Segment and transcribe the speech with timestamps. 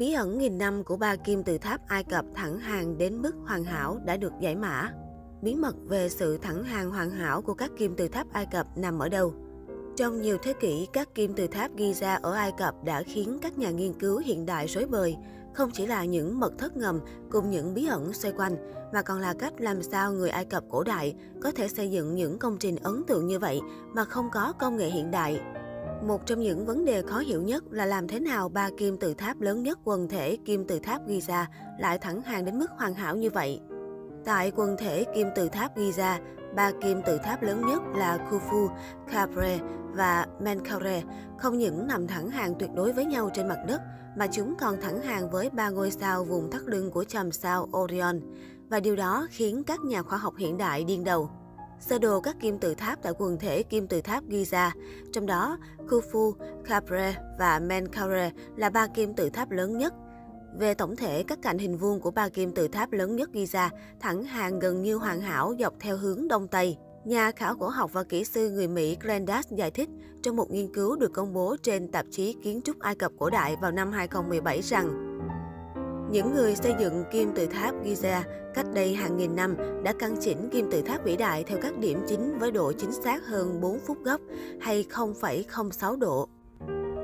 [0.00, 3.32] Bí ẩn nghìn năm của ba kim tự tháp Ai Cập thẳng hàng đến mức
[3.46, 4.92] hoàn hảo đã được giải mã.
[5.42, 8.66] Bí mật về sự thẳng hàng hoàn hảo của các kim tự tháp Ai Cập
[8.76, 9.34] nằm ở đâu?
[9.96, 13.58] Trong nhiều thế kỷ, các kim tự tháp Giza ở Ai Cập đã khiến các
[13.58, 15.16] nhà nghiên cứu hiện đại rối bời.
[15.54, 18.56] Không chỉ là những mật thất ngầm cùng những bí ẩn xoay quanh,
[18.92, 22.14] mà còn là cách làm sao người Ai Cập cổ đại có thể xây dựng
[22.14, 23.60] những công trình ấn tượng như vậy
[23.94, 25.40] mà không có công nghệ hiện đại.
[26.06, 29.14] Một trong những vấn đề khó hiểu nhất là làm thế nào ba kim tự
[29.14, 31.44] tháp lớn nhất quần thể kim tự tháp Giza
[31.78, 33.60] lại thẳng hàng đến mức hoàn hảo như vậy.
[34.24, 36.18] Tại quần thể kim tự tháp Giza,
[36.56, 38.68] ba kim tự tháp lớn nhất là Khufu,
[39.10, 39.58] Khafre
[39.94, 41.02] và Menkaure
[41.38, 43.80] không những nằm thẳng hàng tuyệt đối với nhau trên mặt đất,
[44.16, 47.68] mà chúng còn thẳng hàng với ba ngôi sao vùng thắt lưng của chòm sao
[47.76, 48.20] Orion.
[48.68, 51.30] Và điều đó khiến các nhà khoa học hiện đại điên đầu.
[51.80, 54.70] Sơ đồ các kim tự tháp tại quần thể kim tự tháp Giza,
[55.12, 56.32] trong đó Khufu,
[56.64, 59.94] Khafre và Menkaure là ba kim tự tháp lớn nhất.
[60.58, 63.70] Về tổng thể, các cạnh hình vuông của ba kim tự tháp lớn nhất Giza
[64.00, 66.76] thẳng hàng gần như hoàn hảo dọc theo hướng Đông Tây.
[67.04, 69.88] Nhà khảo cổ học và kỹ sư người Mỹ Glendas giải thích
[70.22, 73.30] trong một nghiên cứu được công bố trên tạp chí Kiến trúc Ai Cập cổ
[73.30, 75.09] đại vào năm 2017 rằng
[76.10, 78.22] những người xây dựng kim tự tháp Giza
[78.54, 81.78] cách đây hàng nghìn năm đã căn chỉnh kim tự tháp vĩ đại theo các
[81.78, 84.20] điểm chính với độ chính xác hơn 4 phút góc
[84.60, 86.28] hay 0,06 độ.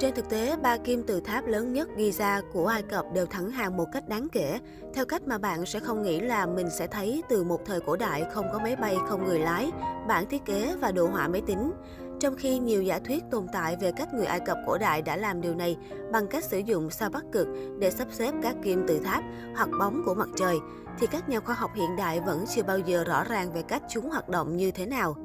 [0.00, 3.50] Trên thực tế, ba kim tự tháp lớn nhất Giza của Ai Cập đều thẳng
[3.50, 4.58] hàng một cách đáng kể,
[4.94, 7.96] theo cách mà bạn sẽ không nghĩ là mình sẽ thấy từ một thời cổ
[7.96, 9.70] đại không có máy bay không người lái,
[10.08, 11.72] bản thiết kế và đồ họa máy tính.
[12.22, 15.16] Trong khi nhiều giả thuyết tồn tại về cách người Ai Cập cổ đại đã
[15.16, 15.76] làm điều này
[16.12, 19.24] bằng cách sử dụng sao bắc cực để sắp xếp các kim tự tháp
[19.56, 20.58] hoặc bóng của mặt trời,
[20.98, 23.82] thì các nhà khoa học hiện đại vẫn chưa bao giờ rõ ràng về cách
[23.90, 25.16] chúng hoạt động như thế nào.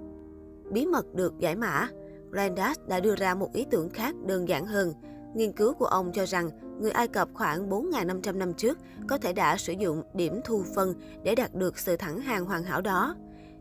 [0.72, 1.88] Bí mật được giải mã
[2.34, 4.94] Randas đã đưa ra một ý tưởng khác đơn giản hơn.
[5.36, 9.34] Nghiên cứu của ông cho rằng người Ai Cập khoảng 4.500 năm trước có thể
[9.34, 13.16] đã sử dụng điểm thu phân để đạt được sự thẳng hàng hoàn hảo đó.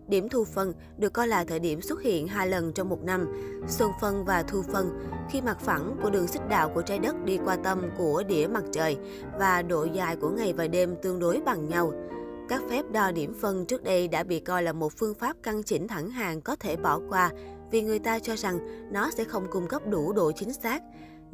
[0.08, 3.26] Điểm thu phân được coi là thời điểm xuất hiện hai lần trong một năm,
[3.68, 4.98] xuân phân và thu phân,
[5.30, 8.46] khi mặt phẳng của đường xích đạo của trái đất đi qua tâm của đĩa
[8.46, 8.96] mặt trời
[9.38, 11.92] và độ dài của ngày và đêm tương đối bằng nhau.
[12.48, 15.62] Các phép đo điểm phân trước đây đã bị coi là một phương pháp căn
[15.62, 17.30] chỉnh thẳng hàng có thể bỏ qua
[17.70, 18.58] vì người ta cho rằng
[18.92, 20.82] nó sẽ không cung cấp đủ độ chính xác.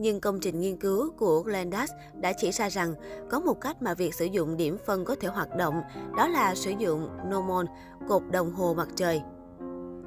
[0.02, 1.90] Nhưng công trình nghiên cứu của Glendas
[2.20, 2.94] đã chỉ ra rằng
[3.30, 5.82] có một cách mà việc sử dụng điểm phân có thể hoạt động,
[6.16, 7.66] đó là sử dụng Nomon,
[8.08, 9.22] cột đồng hồ mặt trời.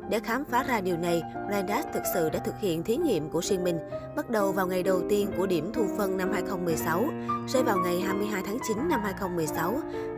[0.10, 3.42] Để khám phá ra điều này, Glendas thực sự đã thực hiện thí nghiệm của
[3.42, 3.80] riêng mình,
[4.16, 7.06] bắt đầu vào ngày đầu tiên của điểm thu phân năm 2016,
[7.48, 9.74] rơi vào ngày 22 tháng 9 năm 2016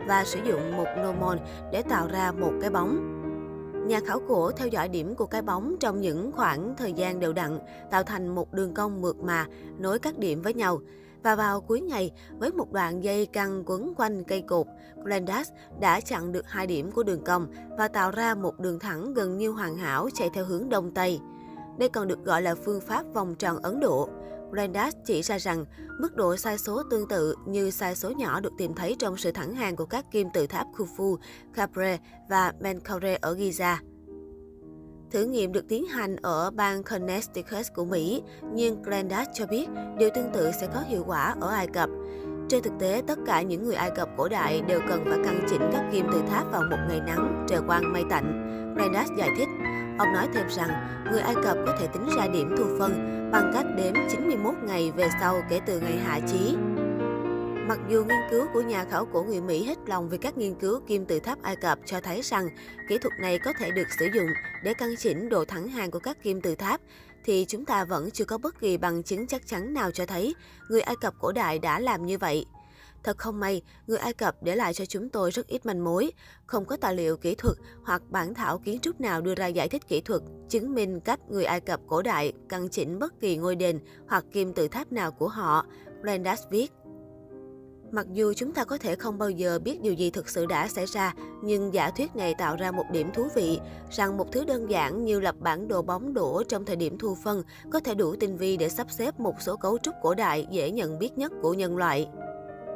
[0.06, 1.38] và sử dụng một nomon
[1.72, 3.17] để tạo ra một cái bóng.
[3.88, 7.32] Nhà khảo cổ theo dõi điểm của cái bóng trong những khoảng thời gian đều
[7.32, 7.58] đặn,
[7.90, 9.46] tạo thành một đường cong mượt mà,
[9.78, 10.80] nối các điểm với nhau.
[11.22, 14.66] Và vào cuối ngày, với một đoạn dây căng quấn quanh cây cột,
[15.04, 15.50] Glendas
[15.80, 17.46] đã chặn được hai điểm của đường cong
[17.78, 21.20] và tạo ra một đường thẳng gần như hoàn hảo chạy theo hướng đông tây.
[21.78, 24.08] Đây còn được gọi là phương pháp vòng tròn Ấn Độ.
[24.50, 25.64] Glendas chỉ ra rằng
[26.00, 29.32] mức độ sai số tương tự như sai số nhỏ được tìm thấy trong sự
[29.32, 31.16] thẳng hàng của các kim tự tháp Khufu,
[31.54, 31.98] Khafre
[32.28, 33.76] và Menkaure ở Giza.
[35.10, 38.22] Thử nghiệm được tiến hành ở bang Connecticut của Mỹ,
[38.52, 39.66] nhưng Glendas cho biết
[39.98, 41.90] điều tương tự sẽ có hiệu quả ở Ai Cập.
[42.48, 45.46] Trên thực tế, tất cả những người Ai Cập cổ đại đều cần phải căn
[45.50, 48.44] chỉnh các kim tự tháp vào một ngày nắng, trời quang mây tạnh.
[48.76, 49.48] Glendas giải thích,
[49.98, 50.70] ông nói thêm rằng
[51.10, 54.92] người Ai Cập có thể tính ra điểm thu phân bằng cách đếm 91 ngày
[54.96, 56.56] về sau kể từ ngày hạ chí.
[57.68, 60.54] Mặc dù nghiên cứu của nhà khảo cổ người Mỹ hết lòng về các nghiên
[60.54, 62.48] cứu kim tự tháp Ai Cập cho thấy rằng
[62.88, 64.26] kỹ thuật này có thể được sử dụng
[64.62, 66.80] để căn chỉnh độ thẳng hàng của các kim tự tháp,
[67.24, 70.34] thì chúng ta vẫn chưa có bất kỳ bằng chứng chắc chắn nào cho thấy
[70.68, 72.46] người Ai Cập cổ đại đã làm như vậy.
[73.02, 76.12] Thật không may, người Ai Cập để lại cho chúng tôi rất ít manh mối,
[76.46, 79.68] không có tài liệu kỹ thuật hoặc bản thảo kiến trúc nào đưa ra giải
[79.68, 83.36] thích kỹ thuật, chứng minh cách người Ai Cập cổ đại căn chỉnh bất kỳ
[83.36, 85.66] ngôi đền hoặc kim tự tháp nào của họ,
[86.02, 86.72] Brandas viết.
[87.90, 90.68] Mặc dù chúng ta có thể không bao giờ biết điều gì thực sự đã
[90.68, 93.60] xảy ra, nhưng giả thuyết này tạo ra một điểm thú vị,
[93.90, 97.16] rằng một thứ đơn giản như lập bản đồ bóng đổ trong thời điểm thu
[97.24, 100.46] phân có thể đủ tinh vi để sắp xếp một số cấu trúc cổ đại
[100.50, 102.08] dễ nhận biết nhất của nhân loại.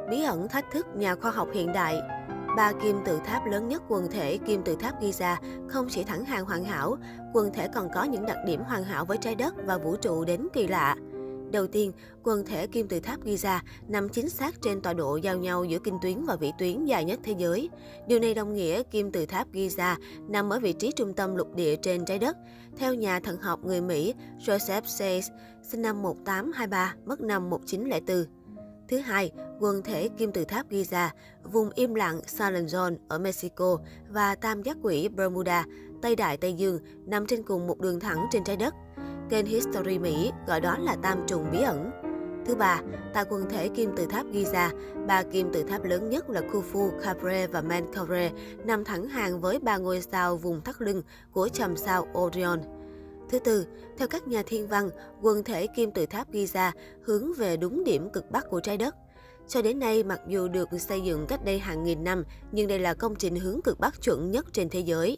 [0.09, 2.01] Bí ẩn thách thức nhà khoa học hiện đại
[2.57, 5.35] Ba kim tự tháp lớn nhất quần thể kim tự tháp Giza
[5.67, 6.97] không chỉ thẳng hàng hoàn hảo,
[7.33, 10.25] quần thể còn có những đặc điểm hoàn hảo với trái đất và vũ trụ
[10.25, 10.95] đến kỳ lạ.
[11.51, 11.91] Đầu tiên,
[12.23, 15.79] quần thể kim tự tháp Giza nằm chính xác trên tọa độ giao nhau giữa
[15.79, 17.69] kinh tuyến và vĩ tuyến dài nhất thế giới.
[18.07, 19.95] Điều này đồng nghĩa kim tự tháp Giza
[20.29, 22.37] nằm ở vị trí trung tâm lục địa trên trái đất.
[22.77, 25.29] Theo nhà thần học người Mỹ Joseph Sayes,
[25.61, 28.42] sinh năm 1823, mất năm 1904.
[28.93, 31.09] Thứ hai, quần thể kim tự tháp Giza,
[31.43, 33.77] vùng im lặng Silent Zone ở Mexico
[34.09, 35.65] và tam giác quỷ Bermuda,
[36.01, 38.73] Tây Đại Tây Dương nằm trên cùng một đường thẳng trên trái đất.
[39.29, 41.91] Kênh History Mỹ gọi đó là tam trùng bí ẩn.
[42.45, 42.81] Thứ ba,
[43.13, 44.69] tại quần thể kim tự tháp Giza,
[45.07, 48.31] ba kim tự tháp lớn nhất là Khufu, Khafre và Menkaure
[48.65, 51.01] nằm thẳng hàng với ba ngôi sao vùng thắt lưng
[51.31, 52.59] của chòm sao Orion.
[53.33, 53.65] Thứ tư,
[53.97, 54.89] theo các nhà thiên văn,
[55.21, 56.71] quần thể kim tự tháp Giza
[57.03, 58.95] hướng về đúng điểm cực bắc của trái đất.
[59.47, 62.79] Cho đến nay, mặc dù được xây dựng cách đây hàng nghìn năm, nhưng đây
[62.79, 65.17] là công trình hướng cực bắc chuẩn nhất trên thế giới.